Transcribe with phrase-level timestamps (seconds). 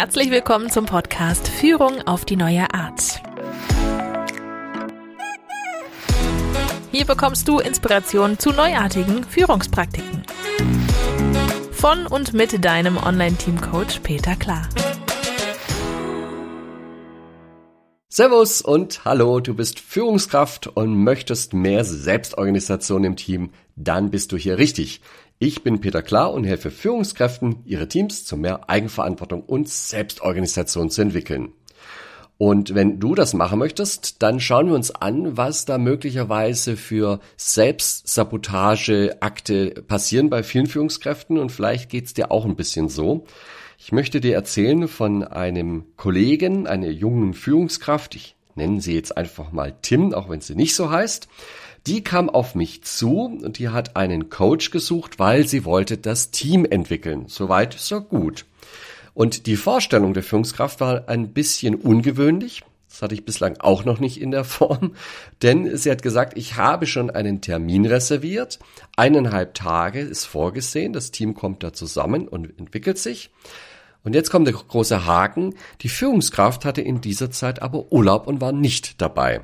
[0.00, 3.20] Herzlich willkommen zum Podcast Führung auf die neue Art.
[6.92, 10.22] Hier bekommst du Inspiration zu neuartigen Führungspraktiken.
[11.72, 14.68] Von und mit deinem Online-Team-Coach Peter Klar.
[18.08, 24.36] Servus und hallo, du bist Führungskraft und möchtest mehr Selbstorganisation im Team, dann bist du
[24.36, 25.00] hier richtig.
[25.40, 31.00] Ich bin Peter Klar und helfe Führungskräften, ihre Teams zu mehr Eigenverantwortung und Selbstorganisation zu
[31.00, 31.52] entwickeln.
[32.38, 37.20] Und wenn du das machen möchtest, dann schauen wir uns an, was da möglicherweise für
[37.36, 43.24] Selbstsabotageakte passieren bei vielen Führungskräften und vielleicht geht's dir auch ein bisschen so.
[43.78, 49.52] Ich möchte dir erzählen von einem Kollegen, einer jungen Führungskraft, ich nenne sie jetzt einfach
[49.52, 51.28] mal Tim, auch wenn sie nicht so heißt.
[51.88, 56.30] Die kam auf mich zu und die hat einen Coach gesucht, weil sie wollte das
[56.30, 57.24] Team entwickeln.
[57.28, 58.44] Soweit so gut.
[59.14, 62.62] Und die Vorstellung der Führungskraft war ein bisschen ungewöhnlich.
[62.90, 64.96] Das hatte ich bislang auch noch nicht in der Form,
[65.40, 68.58] denn sie hat gesagt, ich habe schon einen Termin reserviert.
[68.94, 70.92] Eineinhalb Tage ist vorgesehen.
[70.92, 73.30] Das Team kommt da zusammen und entwickelt sich.
[74.04, 75.54] Und jetzt kommt der große Haken.
[75.80, 79.40] Die Führungskraft hatte in dieser Zeit aber Urlaub und war nicht dabei.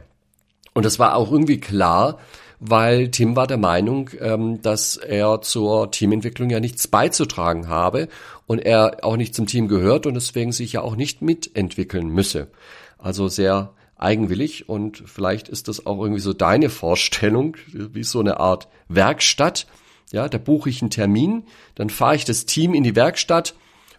[0.74, 2.18] Und das war auch irgendwie klar,
[2.60, 8.08] weil Tim war der Meinung, ähm, dass er zur Teamentwicklung ja nichts beizutragen habe
[8.46, 12.48] und er auch nicht zum Team gehört und deswegen sich ja auch nicht mitentwickeln müsse.
[12.98, 18.40] Also sehr eigenwillig und vielleicht ist das auch irgendwie so deine Vorstellung, wie so eine
[18.40, 19.66] Art Werkstatt.
[20.10, 21.44] Ja, da buche ich einen Termin,
[21.74, 23.54] dann fahre ich das Team in die Werkstatt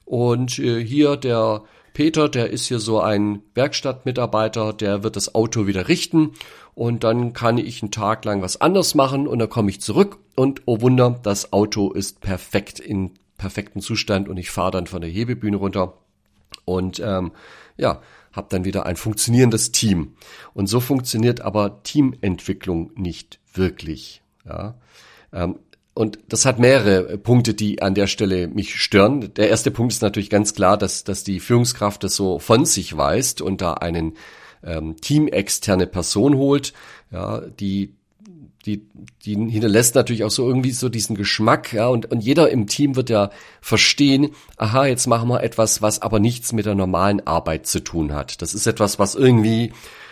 [0.06, 5.66] und äh, hier der Peter, der ist hier so ein Werkstattmitarbeiter, der wird das Auto
[5.66, 6.32] wieder richten
[6.76, 10.20] und dann kann ich einen Tag lang was anders machen und dann komme ich zurück
[10.36, 15.02] und oh Wunder, das Auto ist perfekt in perfektem Zustand und ich fahre dann von
[15.02, 15.94] der Hebebühne runter
[16.66, 17.32] und ähm,
[17.78, 18.02] ja,
[18.34, 20.16] habe dann wieder ein funktionierendes Team.
[20.54, 24.22] Und so funktioniert aber Teamentwicklung nicht wirklich.
[24.45, 24.76] Ja.
[25.33, 25.60] Ähm,
[25.94, 29.33] und das hat mehrere Punkte, die an der Stelle mich stören.
[29.36, 32.98] Der erste Punkt ist natürlich ganz klar, dass, dass die Führungskraft das so von sich
[32.98, 34.16] weist und da einen
[34.65, 36.73] ähm, teamexterne Person holt,
[37.11, 37.93] ja, die
[38.65, 38.87] die,
[39.26, 42.95] die hinterlässt natürlich auch so irgendwie so diesen Geschmack, ja, und, und jeder im Team
[42.95, 43.30] wird ja
[43.61, 48.14] verstehen, aha, jetzt machen wir etwas, was aber nichts mit der normalen Arbeit zu tun
[48.14, 48.42] hat.
[48.42, 49.71] Das ist etwas, was irgendwie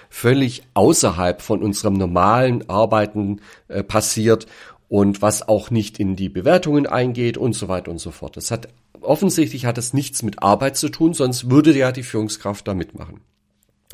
[0.09, 4.45] völlig außerhalb von unserem normalen Arbeiten äh, passiert
[4.87, 8.37] und was auch nicht in die Bewertungen eingeht und so weiter und so fort.
[8.37, 8.67] Das hat
[9.01, 13.21] offensichtlich hat es nichts mit Arbeit zu tun, sonst würde ja die Führungskraft da mitmachen.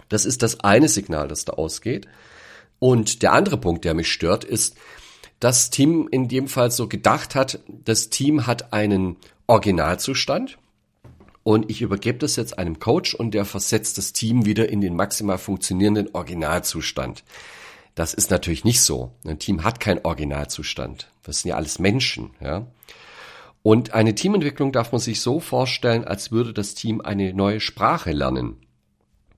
[0.10, 2.08] Das ist das eine Signal, das da ausgeht.
[2.80, 4.76] Und der andere Punkt, der mich stört, ist,
[5.40, 9.16] dass Team in dem Fall so gedacht hat, das Team hat einen
[9.48, 10.58] Originalzustand
[11.44, 14.96] und ich übergebe das jetzt einem Coach und der versetzt das Team wieder in den
[14.96, 17.24] maximal funktionierenden Originalzustand.
[17.96, 19.14] Das ist natürlich nicht so.
[19.26, 21.10] Ein Team hat keinen Originalzustand.
[21.24, 22.68] Das sind ja alles Menschen, ja.
[23.62, 28.12] Und eine Teamentwicklung darf man sich so vorstellen, als würde das Team eine neue Sprache
[28.12, 28.58] lernen.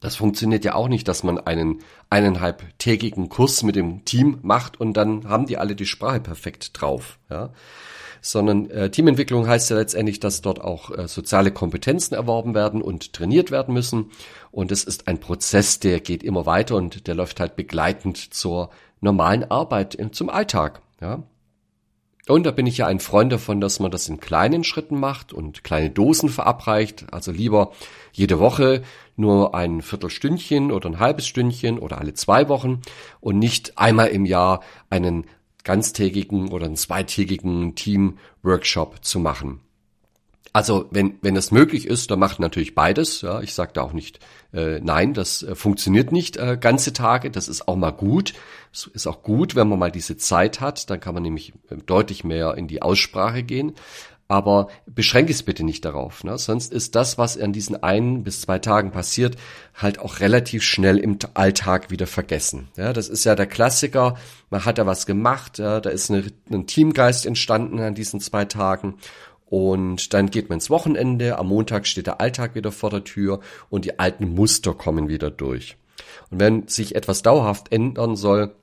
[0.01, 1.79] Das funktioniert ja auch nicht, dass man einen
[2.09, 7.19] eineinhalbtägigen Kurs mit dem Team macht und dann haben die alle die Sprache perfekt drauf,
[7.29, 7.53] ja.
[8.23, 13.13] Sondern äh, Teamentwicklung heißt ja letztendlich, dass dort auch äh, soziale Kompetenzen erworben werden und
[13.13, 14.11] trainiert werden müssen.
[14.51, 18.69] Und es ist ein Prozess, der geht immer weiter und der läuft halt begleitend zur
[19.00, 21.23] normalen Arbeit, zum Alltag, ja.
[22.31, 25.33] Und da bin ich ja ein Freund davon, dass man das in kleinen Schritten macht
[25.33, 27.07] und kleine Dosen verabreicht.
[27.11, 27.73] Also lieber
[28.13, 28.83] jede Woche
[29.17, 32.81] nur ein Viertelstündchen oder ein halbes Stündchen oder alle zwei Wochen
[33.19, 35.25] und nicht einmal im Jahr einen
[35.65, 39.59] ganztägigen oder einen zweitägigen Team-Workshop zu machen.
[40.53, 43.22] Also wenn, wenn es möglich ist, dann macht natürlich beides.
[43.22, 44.19] Ja, ich sage da auch nicht
[44.53, 47.31] äh, nein, das äh, funktioniert nicht äh, ganze Tage.
[47.31, 48.34] Das ist auch mal gut.
[48.73, 50.90] Es ist auch gut, wenn man mal diese Zeit hat.
[50.90, 53.73] Dann kann man nämlich äh, deutlich mehr in die Aussprache gehen.
[54.28, 56.23] Aber beschränke es bitte nicht darauf.
[56.23, 56.37] Ne?
[56.37, 59.35] Sonst ist das, was an diesen ein bis zwei Tagen passiert,
[59.75, 62.70] halt auch relativ schnell im Alltag wieder vergessen.
[62.78, 64.16] Ja, das ist ja der Klassiker.
[64.49, 65.59] Man hat da was gemacht.
[65.59, 68.96] Ja, da ist eine, ein Teamgeist entstanden an diesen zwei Tagen.
[69.51, 73.41] Und dann geht man ins Wochenende, am Montag steht der Alltag wieder vor der Tür
[73.69, 75.75] und die alten Muster kommen wieder durch.
[76.29, 78.55] Und wenn sich etwas dauerhaft ändern soll,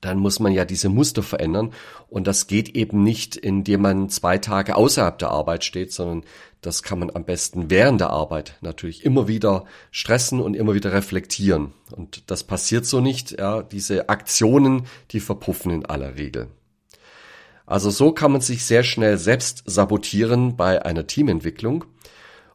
[0.00, 1.72] dann muss man ja diese Muster verändern.
[2.08, 6.22] Und das geht eben nicht, indem man zwei Tage außerhalb der Arbeit steht, sondern
[6.60, 10.92] das kann man am besten während der Arbeit natürlich immer wieder stressen und immer wieder
[10.92, 11.72] reflektieren.
[11.90, 13.40] Und das passiert so nicht.
[13.40, 16.46] Ja, diese Aktionen, die verpuffen in aller Regel.
[17.66, 21.84] Also so kann man sich sehr schnell selbst sabotieren bei einer Teamentwicklung.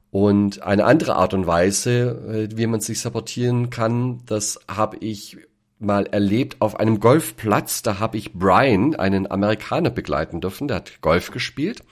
[0.10, 5.38] Und eine andere Art und Weise, äh, wie man sich sabotieren kann, das habe ich
[5.80, 7.84] mal erlebt auf einem Golfplatz.
[7.84, 10.68] Da habe ich Brian, einen Amerikaner, begleiten dürfen.
[10.68, 11.84] Der hat Golf gespielt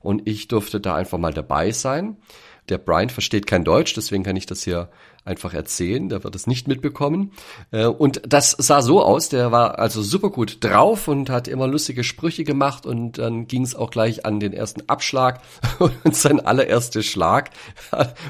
[0.00, 2.16] und ich durfte da einfach mal dabei sein.
[2.68, 4.88] Der Brian versteht kein Deutsch, deswegen kann ich das hier
[5.26, 7.32] einfach erzählen, der wird es nicht mitbekommen.
[7.72, 11.66] Äh, und das sah so aus, der war also super gut drauf und hat immer
[11.66, 15.40] lustige Sprüche gemacht und dann ging es auch gleich an den ersten Abschlag
[16.04, 17.50] und sein allererster Schlag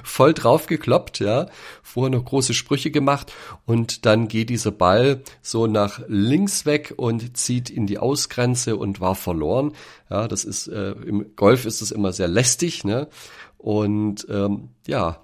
[0.03, 1.47] voll drauf gekloppt, ja,
[1.83, 3.33] vorher noch große Sprüche gemacht
[3.67, 9.01] und dann geht dieser Ball so nach links weg und zieht in die Ausgrenze und
[9.01, 9.73] war verloren.
[10.11, 13.09] Ja, das ist äh, im Golf ist es immer sehr lästig, ne?
[13.59, 15.21] Und ähm, ja,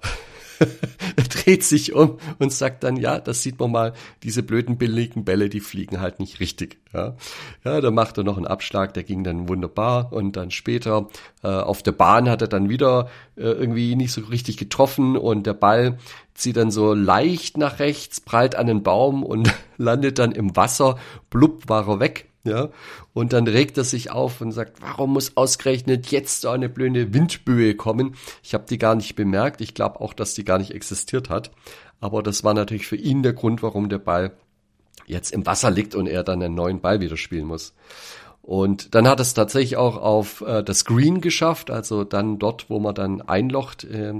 [1.29, 5.49] dreht sich um und sagt dann, ja, das sieht man mal, diese blöden billigen Bälle,
[5.49, 6.77] die fliegen halt nicht richtig.
[6.93, 7.15] Ja,
[7.63, 11.07] ja da macht er noch einen Abschlag, der ging dann wunderbar und dann später
[11.43, 15.45] äh, auf der Bahn hat er dann wieder äh, irgendwie nicht so richtig getroffen und
[15.47, 15.97] der Ball
[16.33, 20.97] zieht dann so leicht nach rechts, prallt an den Baum und landet dann im Wasser,
[21.29, 22.69] blub war er weg ja,
[23.13, 27.13] und dann regt er sich auf und sagt, warum muss ausgerechnet jetzt so eine blöde
[27.13, 28.15] Windböe kommen?
[28.43, 29.61] Ich habe die gar nicht bemerkt.
[29.61, 31.51] Ich glaube auch, dass die gar nicht existiert hat.
[32.01, 34.33] Aber das war natürlich für ihn der Grund, warum der Ball
[35.05, 37.73] jetzt im Wasser liegt und er dann einen neuen Ball wieder spielen muss.
[38.43, 42.77] Und dann hat es tatsächlich auch auf äh, das Green geschafft, also dann dort, wo
[42.77, 43.85] man dann einlocht.
[43.85, 44.15] Äh,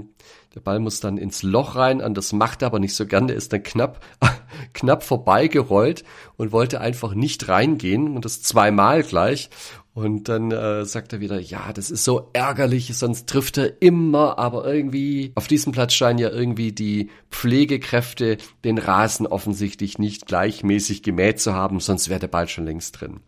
[0.54, 3.26] der Ball muss dann ins Loch rein, und das macht er aber nicht so gern.
[3.26, 4.00] Der ist dann knapp,
[4.72, 6.04] knapp vorbeigerollt
[6.38, 9.50] und wollte einfach nicht reingehen und das zweimal gleich.
[9.92, 14.38] Und dann äh, sagt er wieder, ja, das ist so ärgerlich, sonst trifft er immer,
[14.38, 21.02] aber irgendwie auf diesem Platz scheinen ja irgendwie die Pflegekräfte den Rasen offensichtlich nicht gleichmäßig
[21.02, 23.20] gemäht zu haben, sonst wäre der Ball schon längst drin.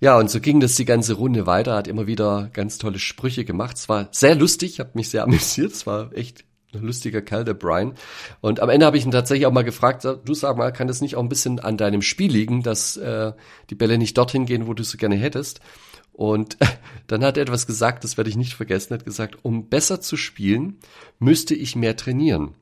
[0.00, 3.44] Ja, und so ging das die ganze Runde weiter, hat immer wieder ganz tolle Sprüche
[3.44, 3.76] gemacht.
[3.76, 7.54] Es war sehr lustig, hat mich sehr amüsiert, es war echt ein lustiger Kerl, der
[7.54, 7.94] Brian.
[8.40, 11.00] Und am Ende habe ich ihn tatsächlich auch mal gefragt, du sag mal, kann das
[11.00, 13.32] nicht auch ein bisschen an deinem Spiel liegen, dass äh,
[13.70, 15.60] die Bälle nicht dorthin gehen, wo du so gerne hättest?
[16.12, 16.58] Und
[17.06, 20.00] dann hat er etwas gesagt, das werde ich nicht vergessen, er hat gesagt, um besser
[20.00, 20.78] zu spielen,
[21.18, 22.54] müsste ich mehr trainieren.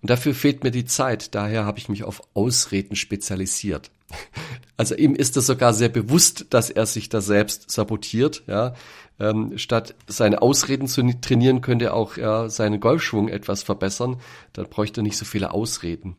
[0.00, 3.90] Und dafür fehlt mir die Zeit, daher habe ich mich auf Ausreden spezialisiert.
[4.78, 8.42] Also ihm ist es sogar sehr bewusst, dass er sich da selbst sabotiert.
[8.48, 8.74] Ja,
[9.20, 14.16] ähm, statt seine Ausreden zu trainieren, könnte er auch ja, seinen Golfschwung etwas verbessern.
[14.52, 16.16] Dann bräuchte er nicht so viele Ausreden.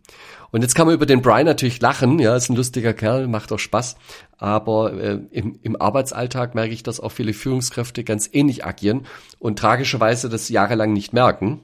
[0.51, 2.19] Und jetzt kann man über den Brian natürlich lachen.
[2.19, 3.97] Ja, ist ein lustiger Kerl, macht auch Spaß.
[4.37, 9.05] Aber äh, im, im Arbeitsalltag merke ich, dass auch viele Führungskräfte ganz ähnlich agieren
[9.39, 11.59] und tragischerweise das jahrelang nicht merken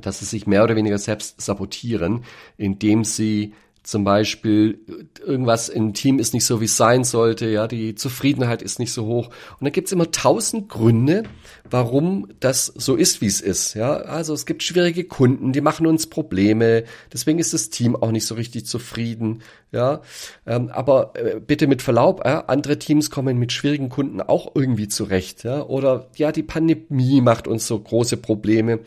[0.00, 2.24] dass sie sich mehr oder weniger selbst sabotieren,
[2.56, 3.52] indem sie
[3.82, 4.78] zum Beispiel
[5.24, 8.92] irgendwas im Team ist nicht so, wie es sein sollte, ja, die Zufriedenheit ist nicht
[8.92, 9.28] so hoch.
[9.58, 11.22] Und da gibt's immer tausend Gründe,
[11.68, 13.74] warum das so ist, wie es ist.
[13.74, 18.10] Ja, also es gibt schwierige Kunden, die machen uns Probleme, deswegen ist das Team auch
[18.10, 19.42] nicht so richtig zufrieden.
[19.72, 20.02] Ja,
[20.46, 24.88] ähm, aber äh, bitte mit Verlaub, äh, andere Teams kommen mit schwierigen Kunden auch irgendwie
[24.88, 25.44] zurecht.
[25.44, 28.80] Ja, oder ja, die Pandemie macht uns so große Probleme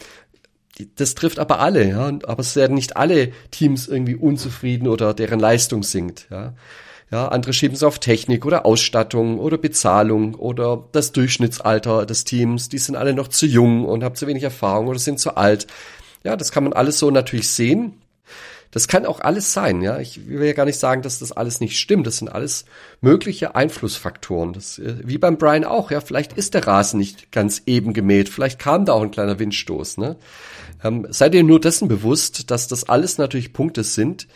[0.96, 5.40] das trifft aber alle, ja, aber es werden nicht alle Teams irgendwie unzufrieden oder deren
[5.40, 6.54] Leistung sinkt, ja.
[7.12, 12.70] Ja, andere schieben es auf Technik oder Ausstattung oder Bezahlung oder das Durchschnittsalter des Teams.
[12.70, 15.68] Die sind alle noch zu jung und haben zu wenig Erfahrung oder sind zu alt.
[16.24, 18.02] Ja, das kann man alles so natürlich sehen.
[18.74, 20.00] Das kann auch alles sein, ja.
[20.00, 22.08] Ich will ja gar nicht sagen, dass das alles nicht stimmt.
[22.08, 22.66] Das sind alles
[23.02, 24.54] mögliche Einflussfaktoren.
[24.54, 26.02] Das, äh, wie beim Brian auch, ja.
[26.02, 28.30] Vielleicht ist der Rasen nicht ganz eben gemäht.
[28.30, 30.18] Vielleicht kam da auch ein kleiner Windstoß, ne.
[30.84, 34.28] Ähm, sei dir nur dessen bewusst, dass das alles natürlich Punkte sind,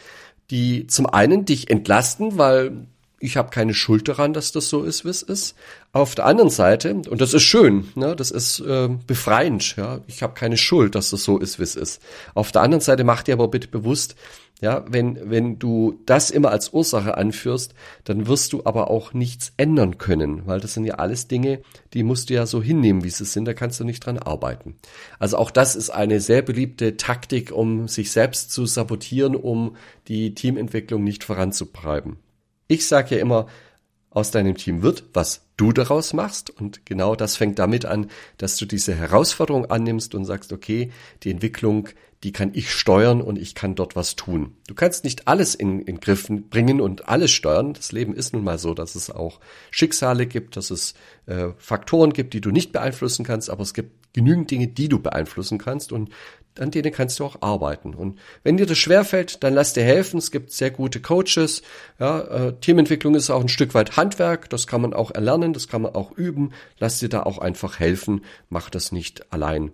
[0.52, 2.86] die zum einen dich entlasten, weil
[3.20, 5.56] ich habe keine Schuld daran, dass das so ist, wie es ist.
[5.92, 10.22] Auf der anderen Seite, und das ist schön, ne, das ist äh, befreiend, ja, ich
[10.22, 12.02] habe keine Schuld, dass das so ist, wie es ist.
[12.36, 14.16] Auf der anderen Seite mach dir aber bitte bewusst,
[14.60, 19.54] ja, wenn, wenn du das immer als Ursache anführst, dann wirst du aber auch nichts
[19.58, 21.62] ändern können, weil das sind ja alles Dinge,
[21.94, 24.76] die musst du ja so hinnehmen, wie sie sind, da kannst du nicht dran arbeiten.
[25.20, 29.76] Also auch das ist eine sehr beliebte Taktik, um sich selbst zu sabotieren, um
[30.08, 32.18] die Teamentwicklung nicht voranzutreiben.
[32.68, 33.48] Ich sage ja immer,
[34.10, 36.50] aus deinem Team wird, was du daraus machst.
[36.50, 40.92] Und genau das fängt damit an, dass du diese Herausforderung annimmst und sagst, okay,
[41.24, 41.90] die Entwicklung,
[42.24, 44.56] die kann ich steuern und ich kann dort was tun.
[44.68, 47.74] Du kannst nicht alles in, in Griffen bringen und alles steuern.
[47.74, 50.96] Das Leben ist nun mal so, dass es auch Schicksale gibt, dass es
[51.28, 55.00] äh, Faktoren gibt, die du nicht beeinflussen kannst, aber es gibt genügend Dinge, die du
[55.00, 56.10] beeinflussen kannst und
[56.60, 57.94] an denen kannst du auch arbeiten.
[57.94, 60.18] Und wenn dir das schwerfällt, dann lass dir helfen.
[60.18, 61.62] Es gibt sehr gute Coaches.
[62.00, 64.50] Ja, äh, Teamentwicklung ist auch ein Stück weit Handwerk.
[64.50, 66.52] Das kann man auch erlernen, das kann man auch üben.
[66.80, 68.22] Lass dir da auch einfach helfen.
[68.50, 69.72] Mach das nicht allein.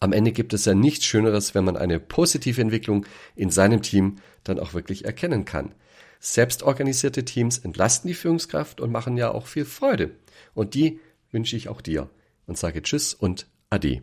[0.00, 4.16] Am Ende gibt es ja nichts Schöneres, wenn man eine positive Entwicklung in seinem Team
[4.44, 5.74] dann auch wirklich erkennen kann.
[6.20, 10.10] Selbstorganisierte Teams entlasten die Führungskraft und machen ja auch viel Freude.
[10.54, 12.08] Und die wünsche ich auch dir
[12.46, 14.02] und sage Tschüss und Ade.